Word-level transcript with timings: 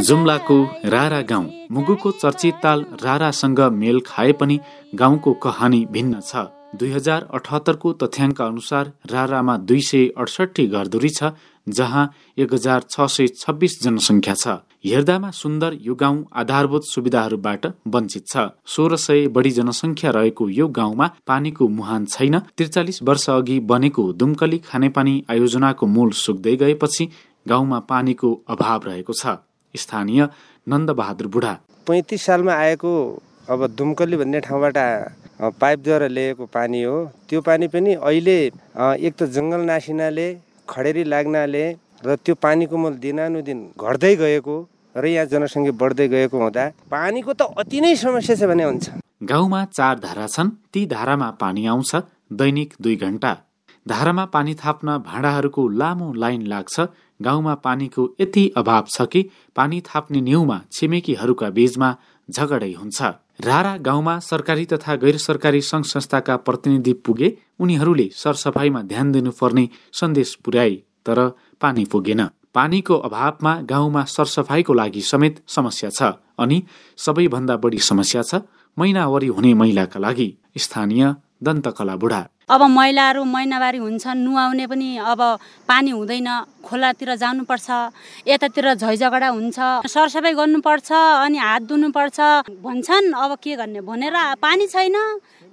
जुम्लाको 0.00 0.56
रारा 0.86 1.20
गाउँ 1.24 1.46
मुगुको 1.70 2.10
चर्चित 2.14 2.54
ताल 2.62 2.84
रारासँग 3.02 3.60
मेल 3.74 4.00
खाए 4.06 4.32
पनि 4.34 4.58
गाउँको 4.94 5.32
कहानी 5.42 5.84
भिन्न 5.92 6.20
छ 6.22 6.46
दुई 6.74 6.90
हजार 6.90 7.28
अठहत्तरको 7.34 7.92
तथ्याङ्क 8.00 8.40
अनुसार 8.42 8.92
रारामा 9.10 9.56
दुई 9.64 9.80
सय 9.84 10.06
अडसठी 10.18 10.66
घरधुरी 10.68 11.08
छ 11.12 11.32
जहाँ 11.66 12.12
एक 12.38 12.54
हजार 12.54 12.86
छ 12.90 13.10
सय 13.12 13.28
छब्बिस 13.36 13.82
जनसङ्ख्या 13.82 14.34
छ 14.36 14.56
हेर्दामा 14.84 15.30
सुन्दर 15.30 15.76
यो 15.80 15.94
गाउँ 15.94 16.16
आधारभूत 16.36 16.84
सुविधाहरूबाट 16.84 17.66
वञ्चित 17.88 18.26
छ। 18.28 18.38
सोह्र 18.68 18.96
सय 18.96 19.26
बढी 19.34 19.50
जनसङ्ख्या 19.50 20.10
रहेको 20.10 20.48
यो 20.50 20.66
गाउँमा 20.68 21.06
पानीको 21.26 21.68
मुहान 21.68 22.04
छैन। 22.06 22.38
त्रिचालिस 22.52 23.02
वर्ष 23.02 23.28
अघि 23.30 23.58
बनेको 23.64 24.02
दुम्कली 24.12 24.58
खानेपानी 24.66 25.14
आयोजनाको 25.30 25.86
मूल 25.86 26.10
सुक्दै 26.14 26.54
गएपछि 26.56 27.08
गाउँमा 27.46 27.78
पानीको 27.88 28.32
अभाव 28.46 28.80
रहेको 28.86 29.12
छ। 29.14 29.36
स्थानीय 29.74 30.28
नन्दबहादुर 30.66 31.26
बुढा। 31.28 31.52
पैँतिस 31.86 32.22
सालमा 32.22 32.52
आएको 32.54 32.92
अब 33.48 33.66
दुम्कली 33.78 34.16
भन्ने 34.16 34.40
ठाउँबाट 34.40 34.76
पाइपद्वारा 35.60 36.06
ल्याएको 36.08 36.44
पानी 36.52 36.82
हो। 36.82 36.98
त्यो 37.28 37.40
पानी 37.40 37.68
पनि 37.72 37.94
अहिले 37.94 38.36
एक 39.00 39.12
त 39.16 39.32
जङ्गल 39.32 39.64
नासिनाले 39.64 40.28
खडेरी 40.68 41.04
लाग्नाले 41.08 41.64
र 42.04 42.16
त्यो 42.20 42.34
पानीको 42.36 42.76
मूल 42.76 42.94
दिनानुदिन 43.00 43.66
घट्दै 43.80 44.14
गएको। 44.16 44.60
र 44.94 45.04
यहाँ 45.06 45.26
जनसङ्ख्या 45.26 45.78
बढ्दै 45.80 46.08
गएको 46.08 46.36
हुँदा 46.38 46.64
पानीको 46.90 47.32
त 47.32 47.42
अति 47.56 47.80
नै 47.80 47.94
समस्या 47.96 48.36
छ 48.36 48.42
भने 48.46 48.64
हुन्छ। 48.64 48.84
गाउँमा 49.22 49.64
चार 49.72 49.98
धारा 49.98 50.26
छन् 50.26 50.50
ती 50.72 50.86
धारामा 50.86 51.30
पानी 51.40 51.66
आउँछ 51.66 51.92
दैनिक 52.32 52.74
दुई 52.80 52.96
घण्टा 52.96 53.32
धारामा 53.86 54.24
पानी 54.34 54.54
थाप्न 54.54 54.98
भाँडाहरूको 55.06 55.62
लामो 55.80 56.12
लाइन 56.14 56.42
लाग्छ 56.46 56.80
गाउँमा 57.20 57.54
पानीको 57.64 58.02
यति 58.20 58.44
अभाव 58.56 58.84
छ 58.88 59.06
कि 59.12 59.22
पानी 59.56 59.80
थाप्ने 59.80 60.20
न्युमा 60.20 60.60
छिमेकीहरूका 60.72 61.50
बीचमा 61.50 61.88
झगडै 62.28 62.72
हुन्छ। 62.72 63.02
रारा 63.44 63.76
गाउँमा 63.78 64.18
सरकारी 64.20 64.64
तथा 64.66 64.94
गैर 64.96 65.16
सरकारी 65.18 65.60
सङ्घ 65.62 65.84
संस्थाका 65.86 66.36
प्रतिनिधि 66.46 66.92
पुगे 67.04 67.28
उनीहरूले 67.60 68.08
सरसफाइमा 68.14 68.82
ध्यान 68.82 69.12
दिनुपर्ने 69.12 69.68
सन्देश 69.92 70.34
पुर्याए 70.44 70.74
तर 71.06 71.18
पानी 71.60 71.84
पुगेन। 71.84 72.22
पानीको 72.54 72.94
अभावमा 72.94 73.60
गाउँमा 73.60 74.04
सरसफाइको 74.04 74.72
लागि 74.74 75.00
समेत 75.00 75.42
समस्या 75.48 75.90
छ 75.90 76.02
अनि 76.38 76.62
सबैभन्दा 76.96 77.56
बढी 77.56 77.78
समस्या 77.78 78.22
छ 78.22 78.34
महिनावरी 78.78 79.26
हुने 79.26 79.54
महिलाका 79.54 80.00
लागि। 80.00 80.28
स्थानीय 80.58 81.14
दन्तकला 81.42 81.96
बुढा। 81.96 82.28
अब 82.48 82.62
महिलाहरू 82.62 83.24
महिनावारी 83.24 83.78
हुन्छन् 83.78 84.24
नुहाउने 84.24 84.66
पनि 84.66 84.88
अब 85.00 85.20
पानी 85.68 85.90
हुँदैन 85.90 86.28
खोलातिर 86.60 87.14
जानुपर्छ 87.16 87.68
यतातिर 88.28 88.74
झैझगडा 88.74 89.28
हुन्छ। 89.28 89.58
सरसफाइ 89.88 90.34
गर्नुपर्छ 90.34 90.92
अनि 90.92 91.38
हात 91.38 91.62
धुनुपर्छ। 91.62 92.18
भन्छन् 92.60 93.12
अब 93.14 93.32
के 93.40 93.56
गर्ने? 93.56 93.80
भनेर 93.80 94.16
पानी 94.44 94.66
छैन 94.66 94.96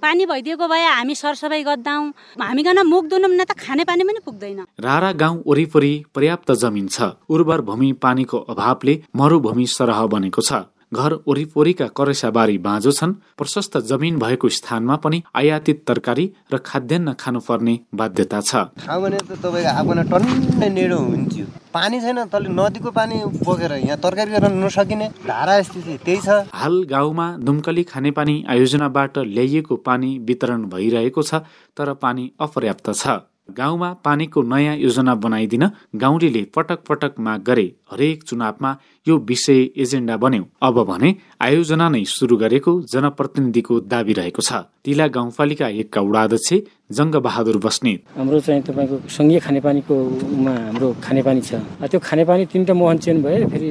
पानी 0.02 0.26
भइदिएको 0.26 0.68
भए 0.68 0.84
हामी 0.84 1.14
सरसफाइ 1.14 1.62
गर्दाौँ 1.62 2.04
हामीकन 2.42 2.78
मुख 2.86 3.04
धुनु 3.08 3.28
न 3.28 3.44
त 3.44 3.56
खाने 3.56 3.84
पानी 3.88 4.04
पनि 4.04 4.20
पुग्दैन। 4.20 4.60
रारा 4.76 5.12
गाउँ 5.12 5.42
वरिपरि 5.46 5.92
पर्याप्त 6.14 6.52
जमिन 6.60 6.88
छ। 6.88 7.16
उर्वर 7.30 7.60
भूमि 7.62 7.92
पानीको 8.02 8.38
अभावले 8.52 8.94
मरुभूमि 9.16 9.66
सरह 9.66 10.06
बनेको 10.12 10.42
छ। 10.42 10.52
घर 10.92 11.12
वरिपरिका 11.28 11.86
करेसाबारी 11.96 12.58
बाँझो 12.58 12.92
छन्। 12.92 13.12
प्रशस्त 13.38 13.76
जमिन 13.88 14.18
भएको 14.18 14.48
स्थानमा 14.50 14.96
पनि 14.96 15.22
आयातित 15.34 15.84
तरकारी 15.88 16.26
र 16.52 16.58
खाद्यान्न 16.66 17.12
खानुपर्ने 17.14 17.78
बाध्यता 17.94 18.40
छ। 18.40 18.54
ठाउँ 18.78 19.02
भने 19.02 19.18
त 19.18 19.40
तपाईँको 19.40 19.70
आफ्नो 19.72 20.02
टन्नै 20.12 20.68
नेडो 20.68 20.98
हुन्थ्यो। 20.98 21.46
पानी 21.72 22.00
छैन 22.00 22.24
तल 22.28 22.46
नदीको 22.50 22.90
पानी 22.92 23.16
बोकेर 23.40 23.72
यहाँ 23.72 23.98
तरकारी 23.98 24.30
गर्न 24.30 24.64
नसकिने 24.64 25.08
धारा 25.24 25.60
स्थिति 25.62 25.96
त्यही 26.04 26.20
छ। 26.20 26.28
हाल 26.52 26.82
गाउँमा 26.84 27.26
दुम्कली 27.40 27.82
खानेपानी 27.88 28.44
आयोजनाबाट 28.48 29.18
ल्याइएको 29.18 29.76
पानी 29.80 30.18
वितरण 30.28 30.68
भइरहेको 30.68 31.22
छ 31.22 31.40
तर 31.76 31.92
पानी 31.96 32.30
अपर्याप्त 32.40 32.90
छ। 32.92 33.20
गाउँमा 33.50 33.88
पानीको 34.04 34.42
नयाँ 34.44 34.76
योजना 34.76 35.14
बनाइदिन 35.14 35.64
गाउँलेले 35.96 36.42
पटक 36.54 36.84
पटक 36.88 37.18
माग 37.18 37.40
गरे 37.42 37.64
हरेक 37.92 38.22
चुनावमा 38.24 38.70
यो 39.06 39.14
विषय 39.20 39.60
एजेन्डा 39.76 40.16
बन्यो। 40.16 40.44
अब 40.62 40.76
भने 40.88 41.14
आयोजना 41.40 41.88
नै 41.88 42.04
सुरु 42.08 42.36
गरेको 42.36 42.72
जनप्रतिनिधिको 42.88 43.80
दावी 43.92 44.12
रहेको 44.12 44.42
छ। 44.42 44.52
तिला 44.84 45.06
गाउँपालिका 45.06 45.68
एकका 45.80 46.00
वडाध्यक्ष 46.00 46.50
जङ्ग 46.90 47.14
बहादुर 47.20 47.56
बस्नेत। 47.58 48.00
हाम्रो 48.16 48.40
चाहिँ 48.40 48.62
तपाईँको 48.62 48.96
सङ्घीय 49.08 49.38
खानेपानीकोमा 49.40 50.54
हाम्रो 50.66 50.88
खानेपानी 51.04 51.40
छ। 51.40 51.52
त्यो 51.82 52.00
खानेपानी 52.00 52.44
तिनवटा 52.48 52.74
मुहान 52.74 52.98
चेन्ज 52.98 53.18
भयो 53.24 53.48
फेरि 53.48 53.70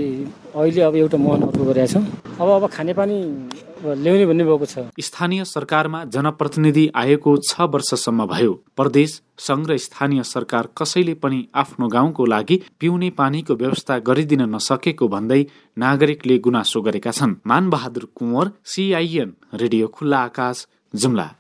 अहिले 0.56 0.82
अब 0.82 0.96
एउटा 0.96 1.18
मुहान 1.18 1.42
अर्को 1.42 1.64
गरेका 1.66 1.88
छौँ। 1.88 2.04
अब 2.40 2.48
अब 2.48 2.64
खानेपानी 2.70 3.18
ल्याउने 3.82 4.26
भन्ने 4.26 4.44
भएको 4.46 4.66
छ। 4.66 4.78
स्थानीय 5.00 5.44
सरकारमा 5.46 6.04
जनप्रतिनिधि 6.14 6.86
आएको 6.96 7.32
छ 7.40 7.62
वर्षसम्म 7.74 8.26
भयो। 8.26 8.52
प्रदेश 8.78 9.22
संघ 9.40 9.66
र 9.70 9.78
स्थानीय 9.78 10.24
सरकार 10.24 10.68
कसैले 10.78 11.14
पनि 11.18 11.40
आफ्नो 11.56 11.88
गाउँको 11.88 12.26
लागि 12.26 12.62
पिउने 12.80 13.10
पानीको 13.18 13.56
व्यवस्था 13.56 13.98
गरिदिन 14.12 14.42
नसकेको 14.56 15.08
भन्दै 15.08 15.42
नागरिकले 15.78 16.38
गुनासो 16.38 16.82
गरेका 16.82 17.12
छन्। 17.12 17.40
मानबहादुर 17.48 18.06
कुँवर 18.16 18.52
सिआइएन 18.66 19.36
रेडियो 19.54 19.88
खुल्ला 19.88 20.20
आकाश 20.20 20.68
जुम्ला। 20.96 21.32